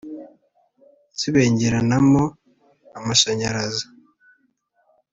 [1.19, 2.23] zibengeranamo
[2.99, 3.85] amashanyaraza